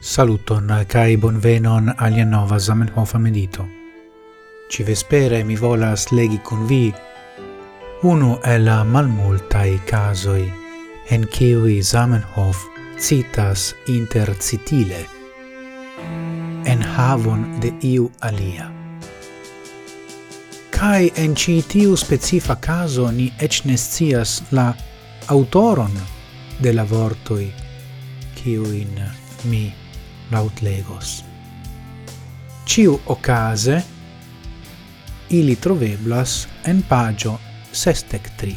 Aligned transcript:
Saluton 0.00 0.68
kai 0.88 1.16
bonvenon 1.16 1.94
alia 1.96 2.24
nova 2.24 2.58
Zamenhof 2.58 3.14
medito. 3.14 3.68
Ci 4.68 4.82
vespere 4.82 5.42
mi 5.42 5.56
volas 5.56 6.10
legi 6.10 6.38
con 6.42 6.66
vi 6.66 6.92
unu 8.02 8.38
el 8.44 8.64
la 8.64 8.84
malmultai 8.84 9.80
casoi 9.84 10.52
en 11.08 11.26
kiwi 11.26 11.82
Zamenhof 11.82 12.66
citas 12.98 13.74
intercitile 13.86 15.06
en 16.64 16.82
havon 16.82 17.60
de 17.60 17.72
iu 17.80 18.10
alia. 18.20 18.70
Kai 20.70 21.10
en 21.16 21.34
ci 21.34 21.62
tiu 21.62 21.96
specifa 21.96 22.56
caso 22.56 23.10
ni 23.10 23.32
ec 23.38 23.64
nescias 23.64 24.42
la 24.50 24.74
autoron 25.26 25.92
de 26.60 26.72
la 26.72 26.84
vortoi 26.84 27.52
kiuin 28.34 29.00
mi 29.44 29.85
rautlegos. 30.30 31.24
Ciu 32.66 33.00
ocase, 33.06 33.82
ili 35.30 35.56
troveblas 35.56 36.48
en 36.64 36.82
pagio 36.82 37.38
sestec 37.72 38.30
tri. 38.36 38.56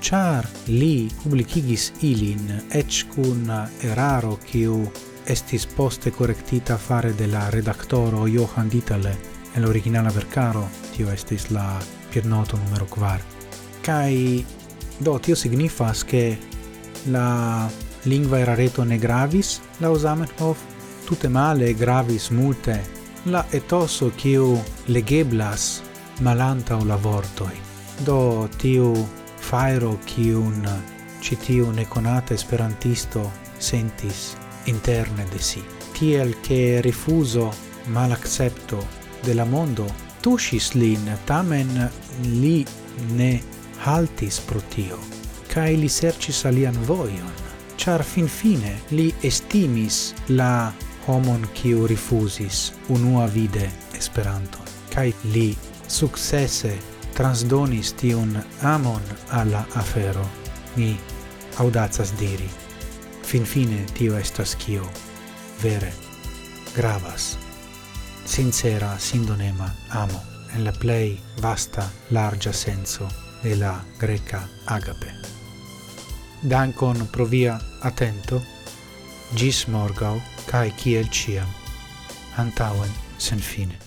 char 0.06 0.46
li 0.70 1.10
publicigis 1.24 1.88
ilin 2.06 2.50
ec 2.70 3.08
cun 3.10 3.48
eraro 3.82 4.36
quiu 4.46 4.84
estis 5.26 5.66
poste 5.66 6.12
correctita 6.14 6.78
fare 6.78 7.16
de 7.18 7.26
la 7.28 7.50
redactoro 7.50 8.28
Johann 8.30 8.70
Ditale 8.70 9.16
en 9.56 9.64
l'originala 9.64 10.12
vercaro, 10.14 10.68
tio 10.94 11.10
estis 11.10 11.50
la 11.50 11.80
piernoto 12.12 12.58
numero 12.58 12.86
4 12.86 13.82
kai 13.82 14.46
do, 15.00 15.18
tio 15.20 15.34
signifas 15.34 16.04
che 16.04 16.38
la 17.10 17.68
lingua 18.04 18.40
erareto 18.40 18.84
ne 18.84 19.00
gravis 19.00 19.60
la 19.78 19.98
Zamenhof, 19.98 20.58
tutte 21.06 21.28
male 21.30 21.74
gravis 21.74 22.30
multe 22.30 22.84
la 23.24 23.46
etoso 23.50 24.12
quiu 24.12 24.62
legeblas 24.86 25.82
malanta 26.20 26.78
o 26.78 26.84
la 26.84 26.96
vortoi. 26.96 27.58
Do, 28.04 28.50
tiu 28.58 28.94
fairo 29.50 30.00
un 30.18 30.68
citiu 31.22 31.66
tiu 31.66 31.72
nekonata 31.72 32.34
esperantisto 32.34 33.32
sentis 33.58 34.36
interne 34.66 35.26
de 35.32 35.40
si. 35.40 35.64
Tiel 35.94 36.40
che 36.42 36.82
rifuso 36.82 37.54
malaccepto 37.86 38.86
de 39.24 39.34
la 39.34 39.46
mondo 39.46 39.86
tuŝis 40.22 40.74
lin, 40.74 41.18
tamen 41.26 41.90
li 42.42 42.66
ne 43.16 43.42
haltis 43.78 44.40
pro 44.40 44.62
tio, 44.76 45.00
kaj 45.54 45.76
li 45.78 45.90
sercis 45.90 46.46
alian 46.46 46.78
voion 46.86 47.46
char 47.78 48.04
fin 48.04 48.28
finfine 48.28 48.74
li 48.98 49.14
estimis 49.22 50.14
la 50.28 50.74
homon 51.06 51.46
kiu 51.54 51.88
rifusis 51.88 52.72
unua 52.90 53.28
vide 53.28 53.70
esperanto 53.98 54.60
kai 54.94 55.14
li 55.34 55.56
successe 55.88 56.95
transdonis 57.16 57.94
tiun 57.94 58.44
amon 58.64 59.02
alla 59.32 59.64
afero, 59.76 60.26
mi 60.76 61.00
audazas 61.58 62.14
diri. 62.20 62.50
Finfine 63.24 63.86
tio 63.94 64.18
estas 64.18 64.56
kio, 64.56 64.84
vere, 65.64 65.94
gravas, 66.76 67.38
sincera, 68.26 69.00
sindonema 69.00 69.70
amo, 69.90 70.22
en 70.56 70.64
la 70.66 70.72
plei 70.72 71.20
vasta, 71.42 71.90
larga 72.12 72.54
senso 72.54 73.08
de 73.44 73.56
la 73.56 73.80
greca 74.00 74.42
agape. 74.66 75.12
Dankon 76.50 77.08
pro 77.12 77.26
via 77.26 77.60
atento, 77.82 78.42
gis 79.36 79.68
morgau, 79.68 80.22
cae 80.52 80.72
ciel 80.78 81.08
ciam, 81.12 81.50
antauen 82.38 82.92
sen 83.18 83.40
fine. 83.40 83.85